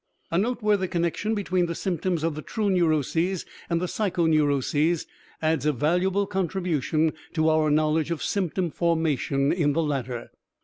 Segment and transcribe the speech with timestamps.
[0.31, 5.05] A noteworthy connection between the symptoms of the true neuroses and the psychoneuroses
[5.43, 10.31] adds a valuable contribution to our knowledge of symptom formation in the latter.